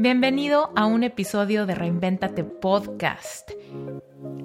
Bienvenido 0.00 0.72
a 0.76 0.86
un 0.86 1.04
episodio 1.04 1.66
de 1.66 1.74
Reinventate 1.74 2.42
Podcast. 2.42 3.50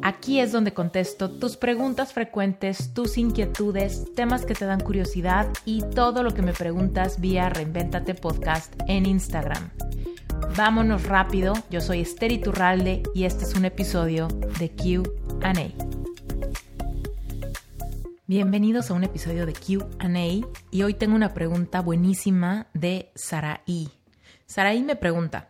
Aquí 0.02 0.42
es 0.42 0.52
donde 0.52 0.74
contesto 0.74 1.32
tus 1.32 1.56
preguntas 1.56 2.12
frecuentes, 2.12 2.94
tus 2.94 3.18
inquietudes, 3.18 4.14
temas 4.16 4.46
que 4.46 4.54
te 4.54 4.66
dan 4.66 4.82
curiosidad 4.82 5.48
y 5.64 5.82
todo 5.82 6.24
lo 6.24 6.34
que 6.34 6.42
me 6.42 6.52
preguntas 6.52 7.22
vía 7.22 7.48
Reinventate 7.48 8.16
Podcast 8.16 8.74
en 8.90 9.06
Instagram. 9.06 9.70
Vámonos 10.58 11.06
rápido, 11.06 11.54
yo 11.70 11.80
soy 11.80 12.02
Esther 12.02 12.34
Iturralde 12.34 13.04
y 13.14 13.24
este 13.24 13.46
es 13.46 13.56
un 13.56 13.64
episodio 13.64 14.28
de 14.60 14.76
QA. 14.76 15.54
Bienvenidos 18.28 18.92
a 18.92 18.94
un 18.94 19.06
episodio 19.06 19.46
de 19.46 19.54
QA 19.54 20.50
y 20.70 20.84
hoy 20.84 20.96
tengo 20.96 21.16
una 21.16 21.34
pregunta 21.34 21.80
buenísima 21.80 22.68
de 22.74 23.10
Saraí. 23.16 23.90
Saraí 24.46 24.84
me 24.84 24.96
pregunta, 24.96 25.50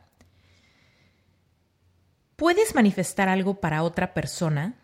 ¿puedes 2.35 2.75
manifestar 2.75 3.29
algo 3.29 3.59
para 3.59 3.83
otra 3.83 4.13
persona? 4.13 4.75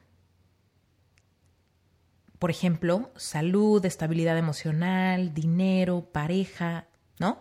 Por 2.40 2.50
ejemplo, 2.50 3.12
salud, 3.16 3.86
estabilidad 3.86 4.38
emocional, 4.38 5.34
dinero, 5.34 6.10
pareja, 6.12 6.88
¿no? 7.20 7.40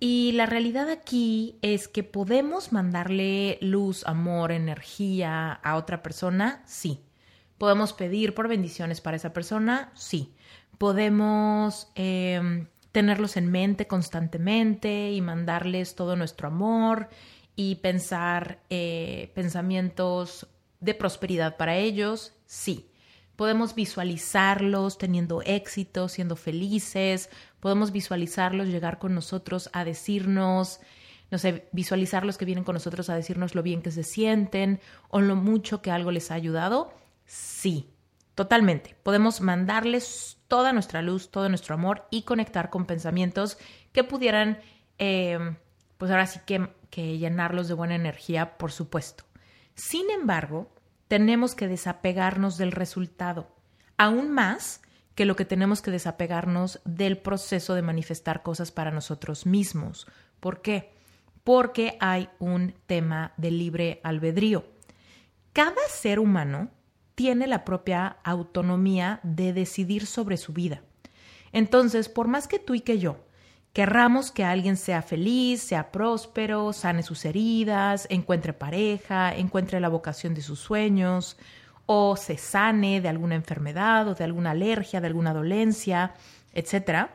Y 0.00 0.32
la 0.32 0.46
realidad 0.46 0.88
aquí 0.88 1.58
es 1.60 1.86
que 1.86 2.02
podemos 2.02 2.72
mandarle 2.72 3.58
luz, 3.60 4.04
amor, 4.06 4.50
energía 4.50 5.52
a 5.52 5.76
otra 5.76 6.02
persona, 6.02 6.62
sí. 6.66 7.04
Podemos 7.58 7.92
pedir 7.92 8.34
por 8.34 8.48
bendiciones 8.48 9.02
para 9.02 9.18
esa 9.18 9.34
persona, 9.34 9.92
sí. 9.94 10.34
Podemos 10.78 11.92
em, 11.94 12.66
tenerlos 12.92 13.36
en 13.36 13.50
mente 13.50 13.86
constantemente 13.86 15.12
y 15.12 15.20
mandarles 15.20 15.94
todo 15.94 16.16
nuestro 16.16 16.48
amor 16.48 17.08
y 17.56 17.76
pensar 17.76 18.60
eh, 18.70 19.30
pensamientos 19.34 20.48
de 20.80 20.94
prosperidad 20.94 21.56
para 21.56 21.76
ellos, 21.76 22.32
sí. 22.46 22.86
Podemos 23.36 23.74
visualizarlos 23.74 24.98
teniendo 24.98 25.40
éxito, 25.42 26.08
siendo 26.08 26.36
felices, 26.36 27.30
podemos 27.60 27.90
visualizarlos 27.90 28.68
llegar 28.68 28.98
con 28.98 29.14
nosotros 29.14 29.70
a 29.72 29.84
decirnos, 29.84 30.80
no 31.30 31.38
sé, 31.38 31.68
visualizarlos 31.72 32.36
que 32.36 32.44
vienen 32.44 32.64
con 32.64 32.74
nosotros 32.74 33.08
a 33.08 33.14
decirnos 33.14 33.54
lo 33.54 33.62
bien 33.62 33.80
que 33.80 33.92
se 33.92 34.02
sienten 34.02 34.80
o 35.08 35.20
lo 35.20 35.36
mucho 35.36 35.80
que 35.80 35.90
algo 35.90 36.10
les 36.10 36.30
ha 36.30 36.34
ayudado. 36.34 36.92
Sí, 37.24 37.88
totalmente. 38.34 38.96
Podemos 39.02 39.40
mandarles 39.40 40.39
toda 40.50 40.72
nuestra 40.72 41.00
luz, 41.00 41.30
todo 41.30 41.48
nuestro 41.48 41.76
amor 41.76 42.08
y 42.10 42.22
conectar 42.22 42.70
con 42.70 42.84
pensamientos 42.84 43.56
que 43.92 44.02
pudieran, 44.02 44.58
eh, 44.98 45.38
pues 45.96 46.10
ahora 46.10 46.26
sí 46.26 46.40
que, 46.44 46.68
que 46.90 47.18
llenarlos 47.18 47.68
de 47.68 47.74
buena 47.74 47.94
energía, 47.94 48.58
por 48.58 48.72
supuesto. 48.72 49.24
Sin 49.76 50.10
embargo, 50.10 50.68
tenemos 51.06 51.54
que 51.54 51.68
desapegarnos 51.68 52.58
del 52.58 52.72
resultado, 52.72 53.48
aún 53.96 54.32
más 54.32 54.82
que 55.14 55.24
lo 55.24 55.36
que 55.36 55.44
tenemos 55.44 55.82
que 55.82 55.92
desapegarnos 55.92 56.80
del 56.84 57.16
proceso 57.16 57.74
de 57.74 57.82
manifestar 57.82 58.42
cosas 58.42 58.72
para 58.72 58.90
nosotros 58.90 59.46
mismos. 59.46 60.08
¿Por 60.40 60.62
qué? 60.62 60.92
Porque 61.44 61.96
hay 62.00 62.28
un 62.40 62.74
tema 62.86 63.34
de 63.36 63.52
libre 63.52 64.00
albedrío. 64.02 64.64
Cada 65.52 65.80
ser 65.88 66.18
humano 66.18 66.70
tiene 67.14 67.46
la 67.46 67.64
propia 67.64 68.18
autonomía 68.24 69.20
de 69.22 69.52
decidir 69.52 70.06
sobre 70.06 70.36
su 70.36 70.52
vida. 70.52 70.82
Entonces, 71.52 72.08
por 72.08 72.28
más 72.28 72.48
que 72.48 72.58
tú 72.58 72.74
y 72.74 72.80
que 72.80 72.98
yo 72.98 73.18
querramos 73.72 74.32
que 74.32 74.44
alguien 74.44 74.76
sea 74.76 75.02
feliz, 75.02 75.62
sea 75.62 75.92
próspero, 75.92 76.72
sane 76.72 77.02
sus 77.02 77.24
heridas, 77.24 78.06
encuentre 78.10 78.52
pareja, 78.52 79.34
encuentre 79.34 79.80
la 79.80 79.88
vocación 79.88 80.34
de 80.34 80.42
sus 80.42 80.58
sueños, 80.58 81.36
o 81.86 82.16
se 82.16 82.36
sane 82.36 83.00
de 83.00 83.08
alguna 83.08 83.34
enfermedad 83.34 84.06
o 84.08 84.14
de 84.14 84.24
alguna 84.24 84.52
alergia, 84.52 85.00
de 85.00 85.08
alguna 85.08 85.34
dolencia, 85.34 86.14
etc., 86.52 87.08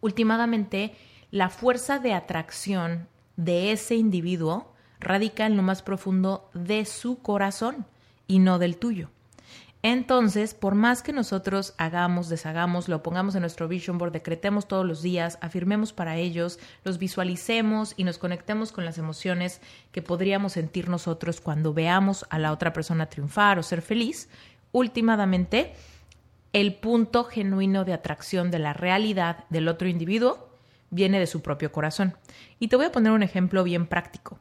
últimamente 0.00 0.94
la 1.30 1.48
fuerza 1.48 1.98
de 1.98 2.14
atracción 2.14 3.08
de 3.36 3.72
ese 3.72 3.96
individuo 3.96 4.72
radica 5.00 5.46
en 5.46 5.56
lo 5.56 5.62
más 5.62 5.82
profundo 5.82 6.50
de 6.54 6.84
su 6.84 7.20
corazón 7.20 7.86
y 8.26 8.38
no 8.38 8.58
del 8.58 8.76
tuyo. 8.76 9.10
Entonces, 9.84 10.54
por 10.54 10.74
más 10.74 11.02
que 11.02 11.12
nosotros 11.12 11.74
hagamos, 11.76 12.30
deshagamos, 12.30 12.88
lo 12.88 13.02
pongamos 13.02 13.34
en 13.34 13.42
nuestro 13.42 13.68
vision 13.68 13.98
board, 13.98 14.12
decretemos 14.12 14.66
todos 14.66 14.86
los 14.86 15.02
días, 15.02 15.36
afirmemos 15.42 15.92
para 15.92 16.16
ellos, 16.16 16.58
los 16.84 16.96
visualicemos 16.96 17.92
y 17.98 18.04
nos 18.04 18.16
conectemos 18.16 18.72
con 18.72 18.86
las 18.86 18.96
emociones 18.96 19.60
que 19.92 20.00
podríamos 20.00 20.54
sentir 20.54 20.88
nosotros 20.88 21.42
cuando 21.42 21.74
veamos 21.74 22.24
a 22.30 22.38
la 22.38 22.52
otra 22.52 22.72
persona 22.72 23.10
triunfar 23.10 23.58
o 23.58 23.62
ser 23.62 23.82
feliz, 23.82 24.30
últimamente 24.72 25.74
el 26.54 26.76
punto 26.76 27.24
genuino 27.24 27.84
de 27.84 27.92
atracción 27.92 28.50
de 28.50 28.60
la 28.60 28.72
realidad 28.72 29.44
del 29.50 29.68
otro 29.68 29.86
individuo 29.86 30.48
viene 30.88 31.18
de 31.18 31.26
su 31.26 31.42
propio 31.42 31.72
corazón. 31.72 32.16
Y 32.58 32.68
te 32.68 32.76
voy 32.76 32.86
a 32.86 32.92
poner 32.92 33.12
un 33.12 33.22
ejemplo 33.22 33.62
bien 33.64 33.86
práctico. 33.86 34.38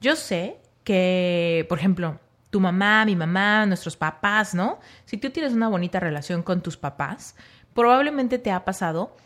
Yo 0.00 0.16
sé 0.16 0.56
que, 0.82 1.64
por 1.68 1.78
ejemplo, 1.78 2.18
tu 2.50 2.60
mamá, 2.60 3.04
mi 3.04 3.16
mamá, 3.16 3.64
nuestros 3.66 3.96
papás, 3.96 4.54
¿no? 4.54 4.80
Si 5.04 5.16
tú 5.16 5.30
tienes 5.30 5.52
una 5.52 5.68
bonita 5.68 6.00
relación 6.00 6.42
con 6.42 6.60
tus 6.60 6.76
papás, 6.76 7.36
probablemente 7.74 8.38
te 8.38 8.50
ha 8.50 8.64
pasado 8.64 9.16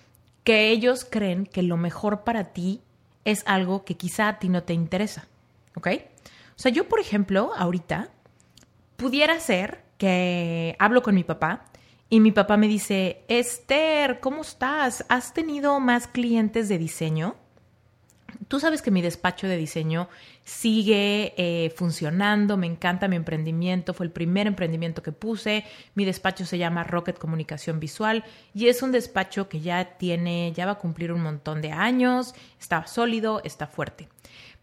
que 0.44 0.70
ellos 0.70 1.06
creen 1.08 1.46
que 1.46 1.62
lo 1.62 1.76
mejor 1.76 2.22
para 2.22 2.52
ti 2.52 2.82
es 3.24 3.42
algo 3.46 3.84
que 3.84 3.96
quizá 3.96 4.28
a 4.28 4.38
ti 4.38 4.48
no 4.48 4.62
te 4.62 4.74
interesa, 4.74 5.26
¿ok? 5.74 5.88
O 6.56 6.58
sea, 6.58 6.70
yo, 6.70 6.88
por 6.88 7.00
ejemplo, 7.00 7.52
ahorita 7.56 8.10
pudiera 8.96 9.40
ser 9.40 9.82
que 9.98 10.76
hablo 10.78 11.02
con 11.02 11.14
mi 11.14 11.24
papá 11.24 11.64
y 12.10 12.20
mi 12.20 12.30
papá 12.30 12.56
me 12.56 12.68
dice, 12.68 13.24
Esther, 13.28 14.20
¿cómo 14.20 14.42
estás? 14.42 15.04
¿Has 15.08 15.32
tenido 15.32 15.80
más 15.80 16.06
clientes 16.06 16.68
de 16.68 16.78
diseño? 16.78 17.36
Tú 18.48 18.60
sabes 18.60 18.82
que 18.82 18.90
mi 18.90 19.02
despacho 19.02 19.46
de 19.46 19.56
diseño 19.56 20.08
sigue 20.44 21.34
eh, 21.36 21.72
funcionando, 21.76 22.56
me 22.56 22.66
encanta 22.66 23.08
mi 23.08 23.16
emprendimiento, 23.16 23.94
fue 23.94 24.06
el 24.06 24.12
primer 24.12 24.46
emprendimiento 24.46 25.02
que 25.02 25.12
puse, 25.12 25.64
mi 25.94 26.04
despacho 26.04 26.44
se 26.44 26.58
llama 26.58 26.84
Rocket 26.84 27.18
Comunicación 27.18 27.80
Visual 27.80 28.24
y 28.54 28.68
es 28.68 28.82
un 28.82 28.92
despacho 28.92 29.48
que 29.48 29.60
ya 29.60 29.96
tiene, 29.96 30.52
ya 30.54 30.66
va 30.66 30.72
a 30.72 30.78
cumplir 30.78 31.12
un 31.12 31.22
montón 31.22 31.62
de 31.62 31.72
años, 31.72 32.34
está 32.60 32.86
sólido, 32.86 33.40
está 33.44 33.66
fuerte. 33.66 34.08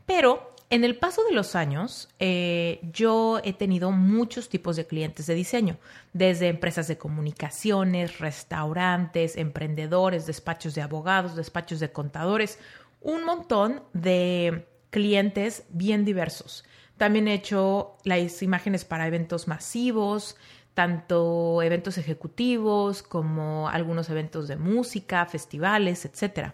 Pero 0.06 0.52
en 0.72 0.86
el 0.86 0.96
paso 0.96 1.26
de 1.26 1.34
los 1.34 1.56
años, 1.58 2.08
eh, 2.18 2.80
yo 2.94 3.42
he 3.44 3.52
tenido 3.52 3.92
muchos 3.92 4.48
tipos 4.48 4.78
de 4.78 4.88
clientes 4.88 5.28
de 5.28 5.36
diseño, 5.36 5.78
desde 6.14 6.48
empresas 6.48 6.88
de 6.88 6.98
comunicaciones, 6.98 8.20
restaurantes, 8.20 9.36
emprendedores, 9.36 10.26
despachos 10.28 10.74
de 10.74 10.82
abogados, 10.82 11.36
despachos 11.36 11.82
de 11.82 11.92
contadores, 11.92 12.58
un 13.02 13.26
montón 13.26 13.84
de 13.94 14.68
clientes 14.90 15.66
bien 15.70 16.06
diversos. 16.06 16.64
También 16.98 17.28
he 17.28 17.34
hecho 17.34 17.98
las 18.04 18.42
imágenes 18.44 18.86
para 18.86 19.08
eventos 19.08 19.48
masivos, 19.48 20.38
tanto 20.74 21.62
eventos 21.62 21.98
ejecutivos 21.98 23.04
como 23.04 23.68
algunos 23.70 24.10
eventos 24.10 24.48
de 24.48 24.56
música, 24.56 25.26
festivales, 25.26 26.06
etc. 26.06 26.54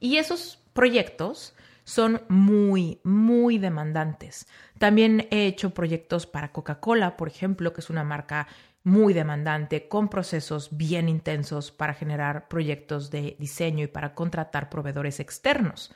Y 0.00 0.16
esos 0.16 0.58
proyectos 0.72 1.54
son 1.84 2.22
muy, 2.28 3.00
muy 3.02 3.58
demandantes. 3.58 4.46
También 4.78 5.28
he 5.30 5.46
hecho 5.46 5.70
proyectos 5.70 6.26
para 6.26 6.52
Coca-Cola, 6.52 7.16
por 7.16 7.28
ejemplo, 7.28 7.72
que 7.72 7.80
es 7.80 7.90
una 7.90 8.04
marca 8.04 8.48
muy 8.84 9.14
demandante, 9.14 9.88
con 9.88 10.08
procesos 10.08 10.76
bien 10.76 11.08
intensos 11.08 11.70
para 11.70 11.94
generar 11.94 12.48
proyectos 12.48 13.10
de 13.10 13.36
diseño 13.38 13.84
y 13.84 13.88
para 13.88 14.14
contratar 14.14 14.68
proveedores 14.68 15.20
externos. 15.20 15.92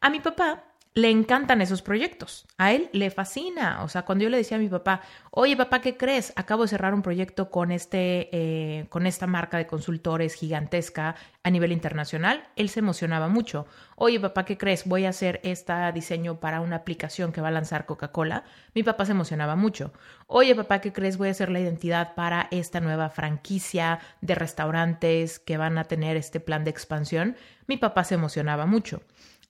A 0.00 0.10
mi 0.10 0.20
papá 0.20 0.64
le 0.94 1.08
encantan 1.10 1.62
esos 1.62 1.80
proyectos. 1.80 2.46
A 2.58 2.72
él 2.72 2.90
le 2.92 3.10
fascina. 3.10 3.82
O 3.82 3.88
sea, 3.88 4.02
cuando 4.02 4.24
yo 4.24 4.30
le 4.30 4.36
decía 4.36 4.58
a 4.58 4.60
mi 4.60 4.68
papá, 4.68 5.00
oye 5.30 5.56
papá, 5.56 5.80
¿qué 5.80 5.96
crees? 5.96 6.34
Acabo 6.36 6.62
de 6.62 6.68
cerrar 6.68 6.92
un 6.92 7.00
proyecto 7.00 7.50
con, 7.50 7.72
este, 7.72 8.28
eh, 8.32 8.86
con 8.90 9.06
esta 9.06 9.26
marca 9.26 9.56
de 9.56 9.66
consultores 9.66 10.34
gigantesca 10.34 11.14
a 11.42 11.50
nivel 11.50 11.72
internacional, 11.72 12.46
él 12.56 12.68
se 12.68 12.80
emocionaba 12.80 13.28
mucho. 13.28 13.66
Oye 13.96 14.20
papá, 14.20 14.44
¿qué 14.44 14.58
crees? 14.58 14.86
Voy 14.86 15.06
a 15.06 15.10
hacer 15.10 15.40
este 15.44 15.72
diseño 15.92 16.40
para 16.40 16.60
una 16.60 16.76
aplicación 16.76 17.32
que 17.32 17.40
va 17.40 17.48
a 17.48 17.52
lanzar 17.52 17.86
Coca-Cola. 17.86 18.44
Mi 18.74 18.82
papá 18.82 19.06
se 19.06 19.12
emocionaba 19.12 19.56
mucho. 19.56 19.92
Oye 20.26 20.54
papá, 20.54 20.82
¿qué 20.82 20.92
crees? 20.92 21.16
Voy 21.16 21.28
a 21.28 21.32
hacer 21.32 21.50
la 21.50 21.60
identidad 21.60 22.14
para 22.14 22.48
esta 22.50 22.80
nueva 22.80 23.08
franquicia 23.08 23.98
de 24.20 24.34
restaurantes 24.34 25.38
que 25.38 25.56
van 25.56 25.78
a 25.78 25.84
tener 25.84 26.18
este 26.18 26.38
plan 26.38 26.64
de 26.64 26.70
expansión. 26.70 27.36
Mi 27.66 27.78
papá 27.78 28.04
se 28.04 28.14
emocionaba 28.14 28.66
mucho. 28.66 29.00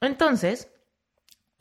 Entonces, 0.01 0.72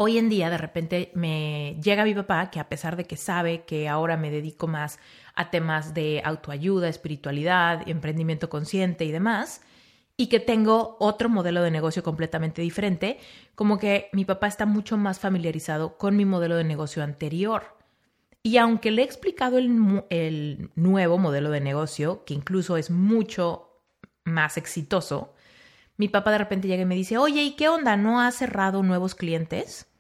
Hoy 0.04 0.18
en 0.18 0.30
día 0.30 0.50
de 0.50 0.58
repente 0.58 1.12
me 1.14 1.78
llega 1.80 2.06
mi 2.06 2.16
papá 2.16 2.50
que 2.50 2.60
a 2.60 2.68
pesar 2.70 2.96
de 2.96 3.06
que 3.06 3.18
sabe 3.18 3.66
que 3.66 3.88
ahora 3.88 4.18
me 4.18 4.32
dedico 4.32 4.66
más 4.66 4.98
a 5.36 5.52
temas 5.52 5.94
de 5.94 6.24
autoayuda, 6.26 6.90
espiritualidad, 6.90 7.88
emprendimiento 7.88 8.50
consciente 8.50 9.06
y 9.06 9.12
demás, 9.12 9.62
y 10.18 10.26
que 10.26 10.40
tengo 10.40 10.98
otro 11.00 11.30
modelo 11.30 11.62
de 11.62 11.70
negocio 11.70 12.02
completamente 12.02 12.64
diferente, 12.64 13.20
como 13.54 13.78
que 13.78 14.10
mi 14.12 14.26
papá 14.26 14.48
está 14.48 14.66
mucho 14.66 14.98
más 14.98 15.20
familiarizado 15.20 16.00
con 16.00 16.18
mi 16.18 16.26
modelo 16.26 16.56
de 16.56 16.64
negocio 16.64 17.04
anterior. 17.04 17.78
Y 18.42 18.58
aunque 18.58 18.90
le 18.90 19.04
he 19.04 19.06
explicado 19.06 19.60
el, 19.60 20.04
el 20.10 20.72
nuevo 20.74 21.20
modelo 21.20 21.52
de 21.52 21.62
negocio, 21.62 22.26
que 22.26 22.34
incluso 22.34 22.76
es 22.76 22.90
mucho 22.90 23.84
más 24.24 24.58
exitoso, 24.58 25.36
mi 25.98 26.08
papá 26.08 26.32
de 26.32 26.40
repente 26.40 26.68
llega 26.68 26.82
y 26.82 26.88
me 26.88 26.96
dice, 26.96 27.20
oye, 27.20 27.44
¿y 27.44 27.56
qué 27.56 27.70
onda? 27.70 27.98
¿No 27.98 28.20
has 28.20 28.34
cerrado 28.34 28.82
nuevos 28.82 29.14
clientes? 29.14 29.91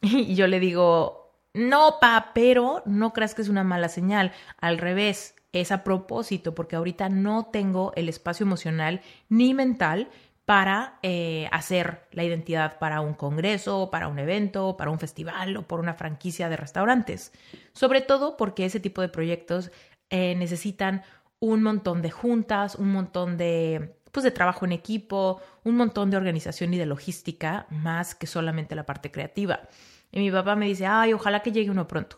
Y 0.02 0.34
yo 0.34 0.46
le 0.46 0.60
digo, 0.60 1.34
no, 1.54 1.98
pa, 2.00 2.32
pero 2.34 2.82
no 2.86 3.12
creas 3.12 3.34
que 3.34 3.42
es 3.42 3.48
una 3.48 3.64
mala 3.64 3.88
señal. 3.88 4.32
Al 4.60 4.78
revés, 4.78 5.34
es 5.52 5.72
a 5.72 5.84
propósito, 5.84 6.54
porque 6.54 6.76
ahorita 6.76 7.08
no 7.08 7.46
tengo 7.46 7.92
el 7.96 8.08
espacio 8.08 8.44
emocional 8.44 9.00
ni 9.28 9.54
mental 9.54 10.08
para 10.44 10.98
eh, 11.02 11.48
hacer 11.50 12.06
la 12.12 12.24
identidad 12.24 12.78
para 12.78 13.00
un 13.00 13.14
congreso, 13.14 13.90
para 13.90 14.06
un 14.06 14.18
evento, 14.18 14.76
para 14.76 14.90
un 14.90 15.00
festival 15.00 15.56
o 15.56 15.62
por 15.62 15.80
una 15.80 15.94
franquicia 15.94 16.48
de 16.48 16.56
restaurantes. 16.56 17.32
Sobre 17.72 18.00
todo 18.00 18.36
porque 18.36 18.64
ese 18.64 18.78
tipo 18.78 19.02
de 19.02 19.08
proyectos 19.08 19.72
eh, 20.08 20.36
necesitan 20.36 21.02
un 21.40 21.62
montón 21.62 22.00
de 22.00 22.10
juntas, 22.10 22.76
un 22.76 22.92
montón 22.92 23.36
de, 23.36 23.96
pues, 24.16 24.24
de 24.24 24.30
trabajo 24.30 24.64
en 24.64 24.72
equipo, 24.72 25.42
un 25.62 25.76
montón 25.76 26.10
de 26.10 26.16
organización 26.16 26.72
y 26.72 26.78
de 26.78 26.86
logística, 26.86 27.66
más 27.68 28.14
que 28.14 28.26
solamente 28.26 28.74
la 28.74 28.86
parte 28.86 29.10
creativa. 29.10 29.68
Y 30.10 30.20
mi 30.20 30.30
papá 30.30 30.56
me 30.56 30.64
dice, 30.64 30.86
ay, 30.86 31.12
ojalá 31.12 31.42
que 31.42 31.52
llegue 31.52 31.68
uno 31.68 31.86
pronto. 31.86 32.16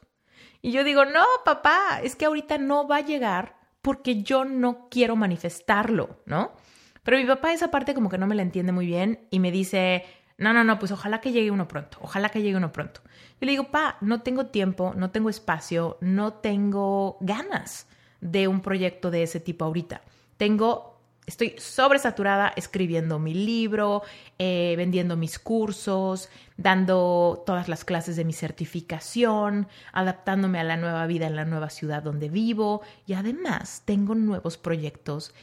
Y 0.62 0.70
yo 0.70 0.84
digo, 0.84 1.04
no, 1.04 1.24
papá, 1.44 1.98
es 2.04 2.14
que 2.14 2.26
ahorita 2.26 2.56
no 2.56 2.86
va 2.86 2.98
a 2.98 3.04
llegar 3.04 3.56
porque 3.82 4.22
yo 4.22 4.44
no 4.44 4.88
quiero 4.88 5.16
manifestarlo, 5.16 6.22
¿no? 6.24 6.52
Pero 7.02 7.16
mi 7.16 7.24
papá 7.24 7.52
esa 7.52 7.72
parte 7.72 7.94
como 7.94 8.08
que 8.08 8.18
no 8.18 8.28
me 8.28 8.36
la 8.36 8.42
entiende 8.42 8.70
muy 8.70 8.86
bien 8.86 9.26
y 9.32 9.40
me 9.40 9.50
dice, 9.50 10.04
no, 10.36 10.52
no, 10.52 10.62
no, 10.62 10.78
pues 10.78 10.92
ojalá 10.92 11.20
que 11.20 11.32
llegue 11.32 11.50
uno 11.50 11.66
pronto, 11.66 11.98
ojalá 12.00 12.28
que 12.28 12.42
llegue 12.42 12.58
uno 12.58 12.70
pronto. 12.70 13.00
Yo 13.40 13.46
le 13.46 13.50
digo, 13.50 13.72
pa, 13.72 13.96
no 14.02 14.22
tengo 14.22 14.46
tiempo, 14.46 14.92
no 14.94 15.10
tengo 15.10 15.30
espacio, 15.30 15.98
no 16.00 16.34
tengo 16.34 17.18
ganas 17.22 17.88
de 18.20 18.46
un 18.46 18.60
proyecto 18.60 19.10
de 19.10 19.24
ese 19.24 19.40
tipo 19.40 19.64
ahorita. 19.64 20.02
Tengo 20.36 20.97
Estoy 21.28 21.54
sobresaturada 21.58 22.54
escribiendo 22.56 23.18
mi 23.18 23.34
libro, 23.34 24.02
eh, 24.38 24.72
vendiendo 24.78 25.14
mis 25.14 25.38
cursos, 25.38 26.30
dando 26.56 27.42
todas 27.44 27.68
las 27.68 27.84
clases 27.84 28.16
de 28.16 28.24
mi 28.24 28.32
certificación, 28.32 29.68
adaptándome 29.92 30.58
a 30.58 30.64
la 30.64 30.78
nueva 30.78 31.06
vida 31.06 31.26
en 31.26 31.36
la 31.36 31.44
nueva 31.44 31.68
ciudad 31.68 32.02
donde 32.02 32.30
vivo 32.30 32.80
y 33.06 33.12
además 33.12 33.82
tengo 33.84 34.14
nuevos 34.14 34.56
proyectos 34.56 35.34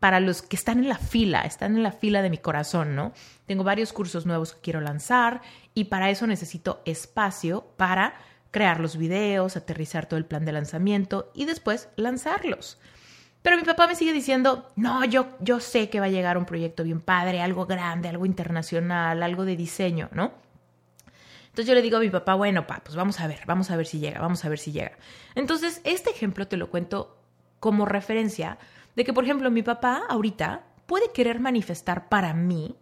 para 0.00 0.18
los 0.18 0.42
que 0.42 0.56
están 0.56 0.80
en 0.80 0.88
la 0.88 0.98
fila, 0.98 1.42
están 1.42 1.76
en 1.76 1.84
la 1.84 1.92
fila 1.92 2.20
de 2.20 2.30
mi 2.30 2.38
corazón, 2.38 2.96
¿no? 2.96 3.12
Tengo 3.46 3.62
varios 3.62 3.92
cursos 3.92 4.26
nuevos 4.26 4.54
que 4.54 4.60
quiero 4.60 4.80
lanzar 4.80 5.40
y 5.72 5.84
para 5.84 6.10
eso 6.10 6.26
necesito 6.26 6.82
espacio 6.84 7.64
para 7.76 8.14
crear 8.50 8.80
los 8.80 8.96
videos, 8.96 9.56
aterrizar 9.56 10.06
todo 10.06 10.18
el 10.18 10.26
plan 10.26 10.44
de 10.44 10.50
lanzamiento 10.50 11.30
y 11.32 11.44
después 11.44 11.90
lanzarlos. 11.94 12.76
Pero 13.42 13.56
mi 13.56 13.62
papá 13.62 13.86
me 13.86 13.94
sigue 13.94 14.12
diciendo, 14.12 14.70
no, 14.76 15.04
yo, 15.04 15.28
yo 15.40 15.60
sé 15.60 15.88
que 15.90 16.00
va 16.00 16.06
a 16.06 16.10
llegar 16.10 16.36
un 16.36 16.44
proyecto 16.44 16.82
bien 16.82 17.00
padre, 17.00 17.40
algo 17.40 17.66
grande, 17.66 18.08
algo 18.08 18.26
internacional, 18.26 19.22
algo 19.22 19.44
de 19.44 19.56
diseño, 19.56 20.08
¿no? 20.12 20.32
Entonces 21.46 21.66
yo 21.66 21.74
le 21.74 21.82
digo 21.82 21.96
a 21.96 22.00
mi 22.00 22.10
papá, 22.10 22.34
bueno, 22.34 22.66
papá, 22.66 22.82
pues 22.84 22.96
vamos 22.96 23.20
a 23.20 23.26
ver, 23.26 23.40
vamos 23.46 23.70
a 23.70 23.76
ver 23.76 23.86
si 23.86 23.98
llega, 23.98 24.20
vamos 24.20 24.44
a 24.44 24.48
ver 24.48 24.58
si 24.58 24.72
llega. 24.72 24.92
Entonces, 25.34 25.80
este 25.84 26.10
ejemplo 26.10 26.46
te 26.46 26.56
lo 26.56 26.70
cuento 26.70 27.18
como 27.58 27.84
referencia 27.84 28.58
de 28.94 29.04
que, 29.04 29.12
por 29.12 29.24
ejemplo, 29.24 29.50
mi 29.50 29.62
papá 29.62 30.02
ahorita 30.08 30.62
puede 30.86 31.10
querer 31.12 31.40
manifestar 31.40 32.08
para 32.08 32.32
mí 32.34 32.76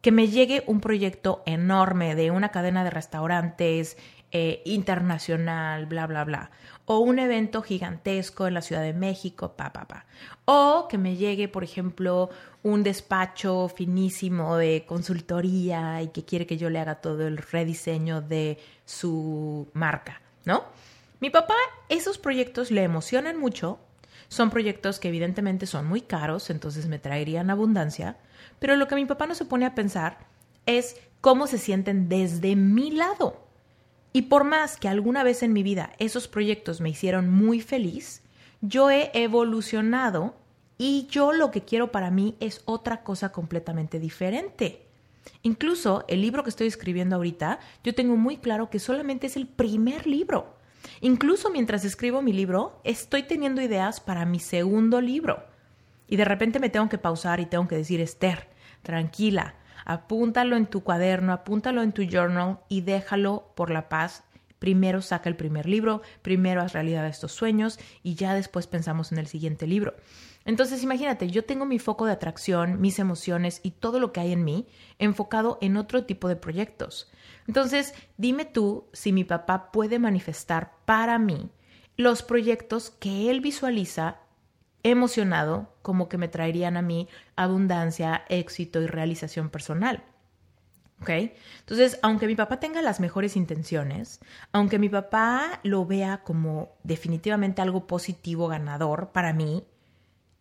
que 0.00 0.12
me 0.12 0.28
llegue 0.28 0.62
un 0.66 0.80
proyecto 0.80 1.42
enorme 1.44 2.14
de 2.14 2.30
una 2.30 2.50
cadena 2.50 2.84
de 2.84 2.90
restaurantes 2.90 3.96
eh, 4.30 4.62
internacional, 4.64 5.86
bla, 5.86 6.06
bla, 6.06 6.24
bla. 6.24 6.50
O 6.84 6.98
un 6.98 7.18
evento 7.18 7.62
gigantesco 7.62 8.46
en 8.46 8.54
la 8.54 8.62
Ciudad 8.62 8.82
de 8.82 8.92
México, 8.92 9.54
pa, 9.56 9.72
pa, 9.72 9.86
pa. 9.86 10.06
O 10.44 10.86
que 10.88 10.98
me 10.98 11.16
llegue, 11.16 11.48
por 11.48 11.64
ejemplo, 11.64 12.30
un 12.62 12.82
despacho 12.82 13.68
finísimo 13.68 14.56
de 14.56 14.84
consultoría 14.86 16.02
y 16.02 16.08
que 16.08 16.24
quiere 16.24 16.46
que 16.46 16.58
yo 16.58 16.70
le 16.70 16.78
haga 16.78 16.96
todo 16.96 17.26
el 17.26 17.38
rediseño 17.38 18.20
de 18.20 18.58
su 18.84 19.68
marca, 19.72 20.20
¿no? 20.44 20.64
Mi 21.20 21.30
papá, 21.30 21.56
esos 21.88 22.18
proyectos 22.18 22.70
le 22.70 22.82
emocionan 22.82 23.38
mucho. 23.38 23.78
Son 24.28 24.50
proyectos 24.50 25.00
que 25.00 25.08
evidentemente 25.08 25.66
son 25.66 25.86
muy 25.86 26.02
caros, 26.02 26.50
entonces 26.50 26.86
me 26.86 26.98
traerían 26.98 27.50
abundancia. 27.50 28.18
Pero 28.58 28.76
lo 28.76 28.88
que 28.88 28.94
mi 28.94 29.06
papá 29.06 29.26
no 29.26 29.34
se 29.34 29.46
pone 29.46 29.64
a 29.64 29.74
pensar 29.74 30.18
es 30.66 30.96
cómo 31.22 31.46
se 31.46 31.58
sienten 31.58 32.08
desde 32.08 32.56
mi 32.56 32.90
lado. 32.90 33.47
Y 34.12 34.22
por 34.22 34.44
más 34.44 34.76
que 34.76 34.88
alguna 34.88 35.22
vez 35.22 35.42
en 35.42 35.52
mi 35.52 35.62
vida 35.62 35.92
esos 35.98 36.28
proyectos 36.28 36.80
me 36.80 36.90
hicieron 36.90 37.28
muy 37.28 37.60
feliz, 37.60 38.22
yo 38.60 38.90
he 38.90 39.10
evolucionado 39.14 40.34
y 40.78 41.06
yo 41.10 41.32
lo 41.32 41.50
que 41.50 41.62
quiero 41.62 41.92
para 41.92 42.10
mí 42.10 42.36
es 42.40 42.62
otra 42.64 43.02
cosa 43.02 43.30
completamente 43.32 43.98
diferente. 43.98 44.86
Incluso 45.42 46.04
el 46.08 46.22
libro 46.22 46.42
que 46.42 46.50
estoy 46.50 46.66
escribiendo 46.66 47.16
ahorita, 47.16 47.58
yo 47.84 47.94
tengo 47.94 48.16
muy 48.16 48.38
claro 48.38 48.70
que 48.70 48.78
solamente 48.78 49.26
es 49.26 49.36
el 49.36 49.46
primer 49.46 50.06
libro. 50.06 50.56
Incluso 51.00 51.50
mientras 51.50 51.84
escribo 51.84 52.22
mi 52.22 52.32
libro, 52.32 52.80
estoy 52.84 53.24
teniendo 53.24 53.60
ideas 53.60 54.00
para 54.00 54.24
mi 54.24 54.40
segundo 54.40 55.00
libro. 55.00 55.44
Y 56.08 56.16
de 56.16 56.24
repente 56.24 56.60
me 56.60 56.70
tengo 56.70 56.88
que 56.88 56.98
pausar 56.98 57.40
y 57.40 57.46
tengo 57.46 57.68
que 57.68 57.76
decir, 57.76 58.00
Esther, 58.00 58.48
tranquila, 58.82 59.54
apúntalo 59.88 60.56
en 60.56 60.66
tu 60.66 60.84
cuaderno, 60.84 61.32
apúntalo 61.32 61.82
en 61.82 61.92
tu 61.92 62.02
journal 62.02 62.60
y 62.68 62.82
déjalo 62.82 63.52
por 63.56 63.70
la 63.70 63.88
paz. 63.88 64.22
Primero 64.58 65.00
saca 65.00 65.30
el 65.30 65.36
primer 65.36 65.66
libro, 65.66 66.02
primero 66.20 66.60
haz 66.60 66.74
realidad 66.74 67.06
estos 67.06 67.32
sueños 67.32 67.80
y 68.02 68.14
ya 68.14 68.34
después 68.34 68.66
pensamos 68.66 69.12
en 69.12 69.18
el 69.18 69.26
siguiente 69.26 69.66
libro. 69.66 69.94
Entonces 70.44 70.82
imagínate, 70.82 71.30
yo 71.30 71.44
tengo 71.44 71.64
mi 71.64 71.78
foco 71.78 72.04
de 72.04 72.12
atracción, 72.12 72.80
mis 72.80 72.98
emociones 72.98 73.60
y 73.62 73.70
todo 73.70 73.98
lo 73.98 74.12
que 74.12 74.20
hay 74.20 74.32
en 74.32 74.44
mí 74.44 74.66
enfocado 74.98 75.58
en 75.62 75.78
otro 75.78 76.04
tipo 76.04 76.28
de 76.28 76.36
proyectos. 76.36 77.10
Entonces, 77.46 77.94
dime 78.18 78.44
tú 78.44 78.88
si 78.92 79.12
mi 79.12 79.24
papá 79.24 79.72
puede 79.72 79.98
manifestar 79.98 80.72
para 80.84 81.18
mí 81.18 81.50
los 81.96 82.22
proyectos 82.22 82.90
que 82.90 83.30
él 83.30 83.40
visualiza 83.40 84.18
emocionado 84.82 85.72
como 85.82 86.08
que 86.08 86.18
me 86.18 86.28
traerían 86.28 86.76
a 86.76 86.82
mí 86.82 87.08
abundancia, 87.36 88.24
éxito 88.28 88.80
y 88.80 88.86
realización 88.86 89.50
personal. 89.50 90.04
¿Ok? 91.00 91.10
Entonces, 91.60 91.98
aunque 92.02 92.26
mi 92.26 92.34
papá 92.34 92.58
tenga 92.58 92.82
las 92.82 92.98
mejores 92.98 93.36
intenciones, 93.36 94.20
aunque 94.52 94.80
mi 94.80 94.88
papá 94.88 95.60
lo 95.62 95.86
vea 95.86 96.24
como 96.24 96.72
definitivamente 96.82 97.62
algo 97.62 97.86
positivo, 97.86 98.48
ganador 98.48 99.10
para 99.12 99.32
mí, 99.32 99.64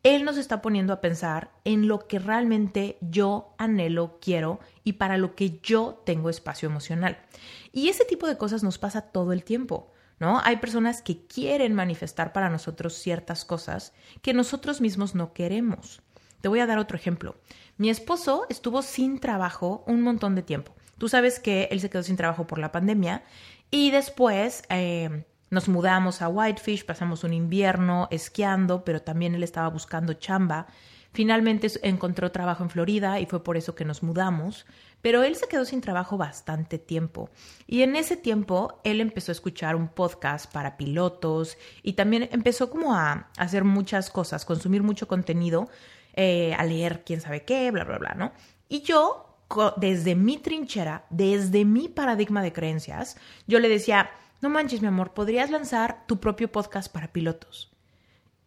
él 0.03 0.23
nos 0.23 0.37
está 0.37 0.61
poniendo 0.61 0.93
a 0.93 1.01
pensar 1.01 1.51
en 1.63 1.87
lo 1.87 2.07
que 2.07 2.17
realmente 2.17 2.97
yo 3.01 3.53
anhelo, 3.57 4.19
quiero 4.21 4.59
y 4.83 4.93
para 4.93 5.17
lo 5.17 5.35
que 5.35 5.59
yo 5.61 6.01
tengo 6.05 6.29
espacio 6.29 6.69
emocional. 6.69 7.17
Y 7.71 7.89
ese 7.89 8.05
tipo 8.05 8.25
de 8.25 8.37
cosas 8.37 8.63
nos 8.63 8.77
pasa 8.77 9.01
todo 9.01 9.33
el 9.33 9.43
tiempo. 9.43 9.91
¿No? 10.19 10.41
Hay 10.43 10.57
personas 10.57 11.01
que 11.01 11.25
quieren 11.25 11.73
manifestar 11.73 12.33
para 12.33 12.49
nosotros 12.49 12.93
ciertas 12.95 13.45
cosas 13.45 13.93
que 14.21 14.33
nosotros 14.33 14.81
mismos 14.81 15.15
no 15.15 15.33
queremos. 15.33 16.01
Te 16.41 16.47
voy 16.47 16.59
a 16.59 16.67
dar 16.67 16.79
otro 16.79 16.97
ejemplo. 16.97 17.35
Mi 17.77 17.89
esposo 17.89 18.45
estuvo 18.49 18.81
sin 18.81 19.19
trabajo 19.19 19.83
un 19.87 20.01
montón 20.01 20.35
de 20.35 20.43
tiempo. 20.43 20.73
Tú 20.97 21.09
sabes 21.09 21.39
que 21.39 21.67
él 21.71 21.79
se 21.79 21.89
quedó 21.89 22.03
sin 22.03 22.15
trabajo 22.15 22.47
por 22.47 22.59
la 22.59 22.71
pandemia 22.71 23.23
y 23.69 23.91
después 23.91 24.63
eh, 24.69 25.25
nos 25.49 25.69
mudamos 25.69 26.21
a 26.21 26.29
Whitefish, 26.29 26.85
pasamos 26.85 27.23
un 27.23 27.33
invierno 27.33 28.07
esquiando, 28.11 28.83
pero 28.83 29.01
también 29.01 29.35
él 29.35 29.43
estaba 29.43 29.69
buscando 29.69 30.13
chamba. 30.13 30.67
Finalmente 31.17 31.67
encontró 31.81 32.31
trabajo 32.31 32.61
en 32.61 32.69
Florida 32.69 33.19
y 33.19 33.25
fue 33.25 33.43
por 33.43 33.57
eso 33.57 33.73
que 33.73 33.85
nos 33.85 34.03
mudamos, 34.03 34.67
pero 35.01 35.23
él 35.23 35.35
se 35.35 35.47
quedó 35.47 35.65
sin 35.65 35.81
trabajo 35.81 36.15
bastante 36.15 36.77
tiempo. 36.77 37.31
Y 37.65 37.81
en 37.81 37.95
ese 37.95 38.17
tiempo 38.17 38.79
él 38.83 39.01
empezó 39.01 39.31
a 39.31 39.33
escuchar 39.33 39.75
un 39.75 39.87
podcast 39.87 40.53
para 40.53 40.77
pilotos 40.77 41.57
y 41.81 41.93
también 41.93 42.29
empezó 42.31 42.69
como 42.69 42.93
a 42.93 43.31
hacer 43.35 43.63
muchas 43.63 44.11
cosas, 44.11 44.45
consumir 44.45 44.83
mucho 44.83 45.07
contenido, 45.07 45.69
eh, 46.13 46.53
a 46.53 46.63
leer 46.63 47.03
quién 47.03 47.19
sabe 47.19 47.43
qué, 47.43 47.71
bla, 47.71 47.83
bla, 47.83 47.97
bla, 47.97 48.13
¿no? 48.13 48.31
Y 48.69 48.83
yo, 48.83 49.39
desde 49.77 50.13
mi 50.13 50.37
trinchera, 50.37 51.07
desde 51.09 51.65
mi 51.65 51.87
paradigma 51.87 52.43
de 52.43 52.53
creencias, 52.53 53.17
yo 53.47 53.57
le 53.57 53.69
decía, 53.69 54.11
no 54.39 54.49
manches, 54.49 54.83
mi 54.83 54.87
amor, 54.87 55.15
podrías 55.15 55.49
lanzar 55.49 56.05
tu 56.05 56.19
propio 56.19 56.51
podcast 56.51 56.93
para 56.93 57.11
pilotos. 57.11 57.75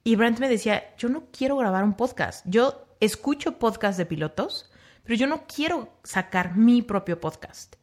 Y 0.02 0.16
Brent 0.16 0.38
me 0.38 0.48
decía, 0.48 0.94
yo 0.96 1.08
no 1.08 1.24
quiero 1.30 1.56
grabar 1.56 1.84
un 1.84 1.94
podcast. 1.94 2.44
Yo 2.46 2.86
escucho 3.00 3.58
podcasts 3.58 3.98
de 3.98 4.06
pilotos, 4.06 4.70
pero 5.02 5.14
yo 5.16 5.26
no 5.26 5.46
quiero 5.46 5.92
sacar 6.02 6.56
mi 6.56 6.82
propio 6.82 7.20
podcast. 7.20 7.76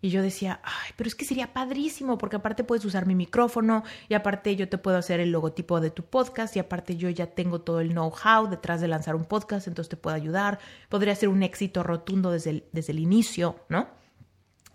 Y 0.00 0.10
yo 0.10 0.22
decía, 0.22 0.60
ay, 0.62 0.92
pero 0.94 1.08
es 1.08 1.16
que 1.16 1.24
sería 1.24 1.52
padrísimo, 1.52 2.18
porque 2.18 2.36
aparte 2.36 2.62
puedes 2.62 2.84
usar 2.84 3.06
mi 3.06 3.16
micrófono 3.16 3.82
y 4.08 4.14
aparte 4.14 4.54
yo 4.54 4.68
te 4.68 4.78
puedo 4.78 4.96
hacer 4.96 5.18
el 5.18 5.32
logotipo 5.32 5.80
de 5.80 5.90
tu 5.90 6.04
podcast 6.04 6.54
y 6.54 6.60
aparte 6.60 6.96
yo 6.96 7.10
ya 7.10 7.26
tengo 7.26 7.62
todo 7.62 7.80
el 7.80 7.90
know-how 7.90 8.48
detrás 8.48 8.80
de 8.80 8.86
lanzar 8.86 9.16
un 9.16 9.24
podcast, 9.24 9.66
entonces 9.66 9.88
te 9.88 9.96
puedo 9.96 10.14
ayudar. 10.14 10.60
Podría 10.88 11.16
ser 11.16 11.28
un 11.28 11.42
éxito 11.42 11.82
rotundo 11.82 12.30
desde 12.30 12.50
el, 12.50 12.64
desde 12.70 12.92
el 12.92 13.00
inicio, 13.00 13.56
¿no? 13.68 13.88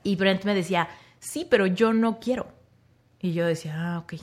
Y 0.04 0.18
Brent 0.18 0.44
me 0.44 0.54
decía, 0.54 0.90
sí, 1.20 1.48
pero 1.50 1.68
yo 1.68 1.94
no 1.94 2.20
quiero. 2.20 2.48
Y 3.24 3.34
yo 3.34 3.48
decía, 3.48 3.74
ah, 3.76 4.00
ok. 4.00 4.14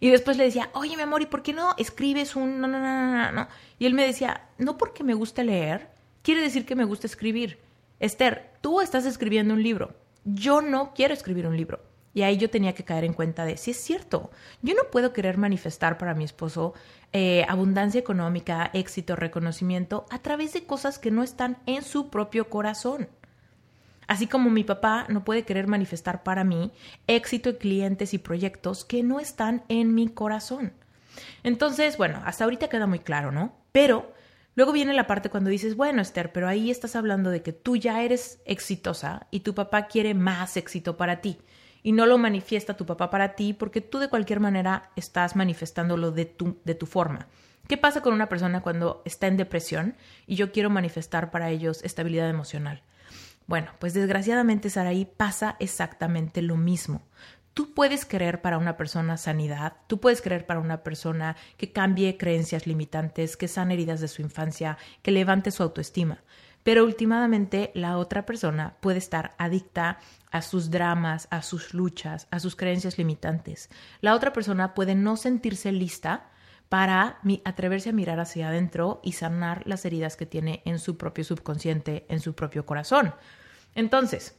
Y 0.00 0.10
después 0.10 0.36
le 0.36 0.42
decía, 0.42 0.70
oye, 0.74 0.96
mi 0.96 1.02
amor, 1.02 1.22
¿y 1.22 1.26
por 1.26 1.44
qué 1.44 1.52
no 1.52 1.74
escribes 1.78 2.34
un 2.34 2.60
no, 2.60 2.66
no, 2.66 2.80
no, 2.80 3.12
no, 3.12 3.30
no? 3.30 3.48
Y 3.78 3.86
él 3.86 3.94
me 3.94 4.04
decía, 4.04 4.48
no 4.58 4.76
porque 4.76 5.04
me 5.04 5.14
gusta 5.14 5.44
leer, 5.44 5.90
quiere 6.22 6.40
decir 6.40 6.66
que 6.66 6.74
me 6.74 6.84
gusta 6.84 7.06
escribir. 7.06 7.60
Esther, 8.00 8.50
tú 8.60 8.80
estás 8.80 9.06
escribiendo 9.06 9.54
un 9.54 9.62
libro 9.62 9.94
yo 10.26 10.60
no 10.60 10.92
quiero 10.92 11.14
escribir 11.14 11.46
un 11.46 11.56
libro. 11.56 11.80
Y 12.12 12.22
ahí 12.22 12.38
yo 12.38 12.50
tenía 12.50 12.74
que 12.74 12.84
caer 12.84 13.04
en 13.04 13.12
cuenta 13.12 13.44
de, 13.44 13.58
si 13.58 13.72
es 13.72 13.76
cierto, 13.76 14.30
yo 14.62 14.74
no 14.74 14.90
puedo 14.90 15.12
querer 15.12 15.36
manifestar 15.36 15.98
para 15.98 16.14
mi 16.14 16.24
esposo 16.24 16.72
eh, 17.12 17.44
abundancia 17.46 18.00
económica, 18.00 18.70
éxito, 18.72 19.16
reconocimiento 19.16 20.06
a 20.10 20.18
través 20.20 20.54
de 20.54 20.64
cosas 20.64 20.98
que 20.98 21.10
no 21.10 21.22
están 21.22 21.58
en 21.66 21.82
su 21.82 22.08
propio 22.08 22.48
corazón. 22.48 23.08
Así 24.06 24.26
como 24.26 24.50
mi 24.50 24.64
papá 24.64 25.06
no 25.08 25.24
puede 25.24 25.44
querer 25.44 25.66
manifestar 25.66 26.22
para 26.22 26.44
mí 26.44 26.72
éxito 27.06 27.50
en 27.50 27.56
clientes 27.56 28.14
y 28.14 28.18
proyectos 28.18 28.84
que 28.84 29.02
no 29.02 29.20
están 29.20 29.64
en 29.68 29.94
mi 29.94 30.08
corazón. 30.08 30.72
Entonces, 31.42 31.96
bueno, 31.96 32.22
hasta 32.24 32.44
ahorita 32.44 32.68
queda 32.68 32.86
muy 32.86 33.00
claro, 33.00 33.32
¿no? 33.32 33.56
Pero 33.72 34.14
Luego 34.56 34.72
viene 34.72 34.94
la 34.94 35.06
parte 35.06 35.28
cuando 35.28 35.50
dices, 35.50 35.76
bueno, 35.76 36.00
Esther, 36.00 36.32
pero 36.32 36.48
ahí 36.48 36.70
estás 36.70 36.96
hablando 36.96 37.28
de 37.28 37.42
que 37.42 37.52
tú 37.52 37.76
ya 37.76 38.02
eres 38.02 38.40
exitosa 38.46 39.26
y 39.30 39.40
tu 39.40 39.54
papá 39.54 39.86
quiere 39.86 40.14
más 40.14 40.56
éxito 40.56 40.96
para 40.96 41.20
ti. 41.20 41.38
Y 41.82 41.92
no 41.92 42.06
lo 42.06 42.16
manifiesta 42.16 42.74
tu 42.74 42.86
papá 42.86 43.10
para 43.10 43.34
ti 43.34 43.52
porque 43.52 43.82
tú 43.82 43.98
de 43.98 44.08
cualquier 44.08 44.40
manera 44.40 44.90
estás 44.96 45.36
manifestándolo 45.36 46.10
de 46.10 46.24
tu, 46.24 46.58
de 46.64 46.74
tu 46.74 46.86
forma. 46.86 47.26
¿Qué 47.68 47.76
pasa 47.76 48.00
con 48.00 48.14
una 48.14 48.30
persona 48.30 48.62
cuando 48.62 49.02
está 49.04 49.26
en 49.26 49.36
depresión 49.36 49.94
y 50.26 50.36
yo 50.36 50.50
quiero 50.52 50.70
manifestar 50.70 51.30
para 51.30 51.50
ellos 51.50 51.84
estabilidad 51.84 52.30
emocional? 52.30 52.82
Bueno, 53.46 53.70
pues 53.78 53.94
desgraciadamente, 53.94 54.70
Saraí, 54.70 55.04
pasa 55.04 55.56
exactamente 55.60 56.42
lo 56.42 56.56
mismo. 56.56 57.02
Tú 57.54 57.72
puedes 57.72 58.04
querer 58.04 58.42
para 58.42 58.58
una 58.58 58.76
persona 58.76 59.16
sanidad, 59.16 59.74
tú 59.86 59.98
puedes 59.98 60.20
querer 60.20 60.44
para 60.44 60.60
una 60.60 60.82
persona 60.82 61.36
que 61.56 61.72
cambie 61.72 62.18
creencias 62.18 62.66
limitantes, 62.66 63.36
que 63.36 63.48
sane 63.48 63.74
heridas 63.74 64.00
de 64.00 64.08
su 64.08 64.20
infancia, 64.20 64.76
que 65.02 65.10
levante 65.10 65.50
su 65.50 65.62
autoestima. 65.62 66.22
Pero 66.64 66.84
últimamente 66.84 67.70
la 67.74 67.96
otra 67.96 68.26
persona 68.26 68.76
puede 68.80 68.98
estar 68.98 69.34
adicta 69.38 70.00
a 70.30 70.42
sus 70.42 70.70
dramas, 70.70 71.28
a 71.30 71.40
sus 71.40 71.72
luchas, 71.72 72.26
a 72.30 72.40
sus 72.40 72.56
creencias 72.56 72.98
limitantes. 72.98 73.70
La 74.00 74.14
otra 74.14 74.32
persona 74.32 74.74
puede 74.74 74.96
no 74.96 75.16
sentirse 75.16 75.70
lista 75.70 76.28
para 76.68 77.20
atreverse 77.44 77.90
a 77.90 77.92
mirar 77.92 78.20
hacia 78.20 78.48
adentro 78.48 79.00
y 79.02 79.12
sanar 79.12 79.62
las 79.66 79.84
heridas 79.84 80.16
que 80.16 80.26
tiene 80.26 80.62
en 80.64 80.78
su 80.78 80.96
propio 80.96 81.24
subconsciente, 81.24 82.06
en 82.08 82.20
su 82.20 82.34
propio 82.34 82.66
corazón. 82.66 83.14
Entonces, 83.74 84.34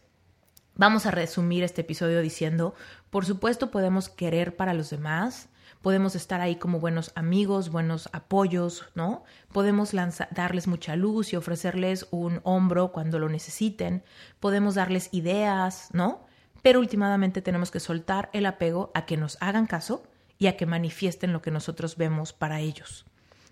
Vamos 0.79 1.07
a 1.07 1.12
resumir 1.12 1.63
este 1.63 1.81
episodio 1.81 2.22
diciendo, 2.22 2.75
por 3.10 3.25
supuesto 3.25 3.72
podemos 3.72 4.10
querer 4.10 4.55
para 4.55 4.75
los 4.75 4.91
demás, 4.91 5.50
podemos 5.81 6.15
estar 6.15 6.39
ahí 6.39 6.57
como 6.57 6.79
buenos 6.79 7.12
amigos, 7.15 7.72
buenos 7.72 8.10
apoyos, 8.13 8.86
¿no? 8.93 9.24
Podemos 9.51 9.93
darles 10.29 10.67
mucha 10.67 10.96
luz 10.96 11.34
y 11.34 11.36
ofrecerles 11.36 12.05
un 12.12 12.41
hombro 12.43 12.91
cuando 12.91 13.17
lo 13.17 13.27
necesiten, 13.27 14.03
podemos 14.39 14.75
darles 14.75 15.10
ideas, 15.13 15.89
¿no? 15.93 16.27
Pero 16.62 16.79
últimamente 16.79 17.41
tenemos 17.41 17.72
que 17.72 17.79
soltar 17.79 18.29
el 18.31 18.46
apego 18.46 18.91
a 18.93 19.07
que 19.07 19.17
nos 19.17 19.39
hagan 19.41 19.65
caso 19.65 20.03
y 20.38 20.48
a 20.48 20.58
que 20.58 20.65
manifiesten 20.65 21.34
lo 21.34 21.41
que 21.41 21.51
nosotros 21.51 21.98
vemos 21.98 22.34
para 22.34 22.60
ellos. 22.60 23.06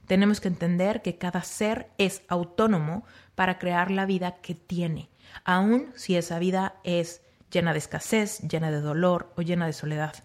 Tenemos 0.08 0.40
que 0.40 0.48
entender 0.48 1.02
que 1.02 1.18
cada 1.18 1.42
ser 1.42 1.90
es 1.98 2.22
autónomo 2.28 3.06
para 3.34 3.58
crear 3.58 3.90
la 3.90 4.06
vida 4.06 4.36
que 4.42 4.54
tiene 4.54 5.10
aun 5.44 5.92
si 5.96 6.16
esa 6.16 6.40
vida 6.40 6.76
es 6.84 7.22
llena 7.52 7.74
de 7.74 7.80
escasez, 7.80 8.40
llena 8.40 8.72
de 8.72 8.82
dolor 8.82 9.32
o 9.36 9.42
llena 9.42 9.66
de 9.66 9.74
soledad, 9.74 10.16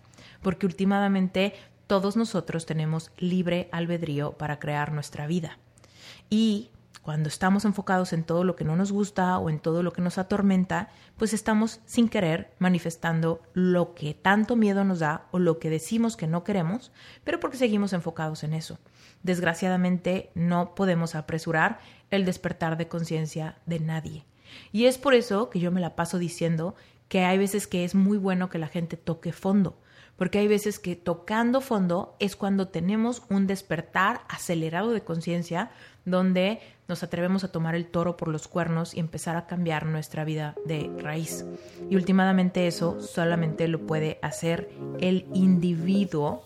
porque 0.43 0.67
últimamente 0.67 1.55
todos 1.87 2.17
nosotros 2.17 2.67
tenemos 2.67 3.11
libre 3.19 3.69
albedrío 3.73 4.33
para 4.33 4.59
crear 4.59 4.93
nuestra 4.93 5.27
vida. 5.27 5.59
Y 6.29 6.71
cuando 7.03 7.29
estamos 7.29 7.65
enfocados 7.65 8.13
en 8.13 8.25
todo 8.25 8.45
lo 8.45 8.57
que 8.57 8.65
no 8.65 8.77
nos 8.77 8.93
gusta 8.93 9.39
o 9.39 9.49
en 9.49 9.59
todo 9.59 9.83
lo 9.83 9.93
que 9.93 10.03
nos 10.03 10.19
atormenta, 10.19 10.91
pues 11.17 11.33
estamos 11.33 11.81
sin 11.87 12.09
querer 12.09 12.53
manifestando 12.59 13.41
lo 13.55 13.95
que 13.95 14.15
tanto 14.15 14.55
miedo 14.57 14.85
nos 14.85 14.99
da 14.99 15.27
o 15.31 15.39
lo 15.39 15.59
que 15.59 15.71
decimos 15.71 16.17
que 16.17 16.27
no 16.27 16.45
queremos, 16.45 16.93
pero 17.25 17.41
porque 17.41 17.57
seguimos 17.57 17.93
enfocados 17.93 18.45
en 18.45 18.53
eso. 18.53 18.79
Desgraciadamente 19.23 20.31
no 20.35 20.75
podemos 20.75 21.15
apresurar 21.15 21.81
el 22.11 22.25
despertar 22.25 22.77
de 22.77 22.89
conciencia 22.89 23.57
de 23.67 23.81
nadie. 23.81 24.27
Y 24.73 24.87
es 24.87 24.99
por 24.99 25.15
eso 25.15 25.49
que 25.49 25.61
yo 25.61 25.71
me 25.71 25.81
la 25.81 25.97
paso 25.97 26.19
diciendo 26.19 26.75
que 27.09 27.25
hay 27.25 27.39
veces 27.39 27.67
que 27.67 27.85
es 27.85 27.95
muy 27.95 28.19
bueno 28.19 28.51
que 28.51 28.59
la 28.59 28.69
gente 28.69 28.97
toque 28.97 29.33
fondo, 29.33 29.79
porque 30.17 30.39
hay 30.39 30.49
veces 30.49 30.79
que 30.79 30.97
tocando 30.97 31.61
fondo 31.61 32.17
es 32.19 32.37
cuando 32.37 32.69
tenemos 32.69 33.23
un 33.31 33.47
despertar 33.47 34.23
acelerado 34.29 34.91
de 34.91 35.03
conciencia 35.03 35.71
donde 36.05 36.61
nos 36.89 37.03
atrevemos 37.03 37.45
a 37.45 37.53
tomar 37.53 37.75
el 37.75 37.87
toro 37.87 38.17
por 38.17 38.29
los 38.29 38.49
cuernos 38.49 38.95
y 38.95 39.01
empezar 39.01 39.37
a 39.37 39.47
cambiar 39.47 39.87
nuestra 39.87 40.25
vida 40.25 40.57
de 40.67 40.91
raíz. 40.99 41.45
Y 41.89 41.97
últimamente 41.97 42.67
eso 42.67 43.01
solamente 43.01 43.69
lo 43.69 43.87
puede 43.87 44.19
hacer 44.23 44.71
el 44.99 45.27
individuo 45.33 46.43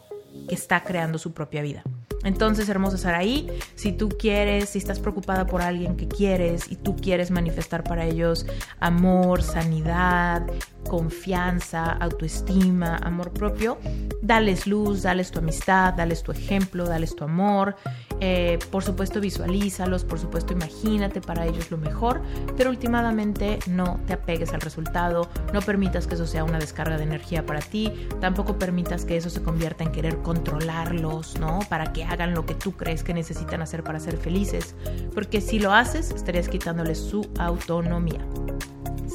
que 0.49 0.55
está 0.55 0.85
creando 0.85 1.19
su 1.19 1.33
propia 1.33 1.63
vida. 1.63 1.83
Entonces, 2.25 2.69
hermosa 2.69 2.99
Saraí, 2.99 3.49
si 3.75 3.93
tú 3.93 4.09
quieres, 4.09 4.71
si 4.71 4.79
estás 4.79 4.99
preocupada 4.99 5.47
por 5.47 5.63
alguien 5.63 5.97
que 5.97 6.09
quieres 6.09 6.71
y 6.71 6.77
tú 6.77 6.97
quieres 6.97 7.31
manifestar 7.31 7.85
para 7.85 8.05
ellos 8.07 8.47
amor, 8.81 9.43
sanidad, 9.43 10.43
confianza, 10.89 11.85
autoestima, 11.85 12.97
amor 12.97 13.33
propio, 13.33 13.79
dales 14.23 14.67
luz, 14.67 15.03
dales 15.03 15.31
tu 15.31 15.39
amistad, 15.39 15.95
dales 15.95 16.23
tu 16.23 16.33
ejemplo, 16.33 16.87
dales 16.87 17.15
tu 17.15 17.25
amor. 17.25 17.77
Eh, 18.21 18.59
por 18.71 18.83
supuesto, 18.83 19.21
visualízalos, 19.21 20.05
por 20.05 20.19
supuesto, 20.19 20.53
imagínate 20.53 21.21
para 21.21 21.47
ellos 21.47 21.71
lo 21.71 21.79
mejor, 21.79 22.23
pero 22.57 22.71
últimamente 22.71 23.59
no 23.67 24.01
te 24.07 24.13
apegues 24.13 24.53
al 24.53 24.61
resultado, 24.61 25.29
no 25.53 25.61
permitas 25.61 26.07
que 26.07 26.15
eso 26.15 26.27
sea 26.27 26.45
una 26.45 26.59
descarga 26.59 26.97
de 26.97 27.03
energía 27.03 27.45
para 27.45 27.61
ti, 27.61 27.93
tampoco 28.21 28.59
permitas 28.59 29.05
que 29.05 29.17
eso 29.17 29.31
se 29.31 29.43
convierta 29.43 29.85
en 29.85 29.93
querer 29.93 30.19
controlarlos, 30.19 31.39
¿no? 31.39 31.59
Para 31.69 31.93
que 31.93 32.05
hagan 32.05 32.35
lo 32.35 32.47
que 32.47 32.55
tú 32.55 32.73
crees 32.73 33.03
que 33.03 33.15
necesitan 33.15 33.63
hacer 33.63 33.83
para 33.83 33.99
ser 34.01 34.17
felices, 34.17 34.75
porque 35.13 35.41
si 35.41 35.59
lo 35.59 35.73
haces, 35.73 36.11
estarías 36.11 36.49
quitándoles 36.49 36.99
su 36.99 37.29
autonomía. 37.39 38.21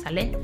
¿Sale? 0.04 0.38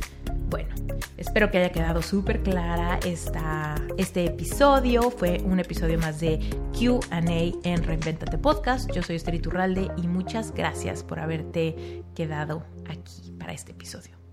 Bueno, 0.49 0.69
espero 1.17 1.51
que 1.51 1.57
haya 1.59 1.71
quedado 1.71 2.01
súper 2.01 2.43
clara 2.43 2.99
esta, 3.05 3.75
este 3.97 4.25
episodio. 4.25 5.09
Fue 5.11 5.41
un 5.43 5.59
episodio 5.59 5.97
más 5.99 6.19
de 6.19 6.39
QA 6.77 7.19
en 7.63 7.83
Reinventate 7.83 8.37
Podcast. 8.37 8.91
Yo 8.91 9.03
soy 9.03 9.15
Esther 9.15 9.35
Iturralde 9.35 9.89
y 9.97 10.07
muchas 10.07 10.53
gracias 10.53 11.03
por 11.03 11.19
haberte 11.19 12.03
quedado 12.15 12.65
aquí 12.87 13.31
para 13.39 13.53
este 13.53 13.71
episodio. 13.71 14.24